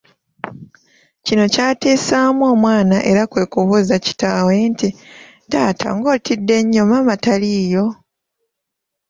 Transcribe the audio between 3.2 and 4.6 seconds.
kwe kubuuza kitaawe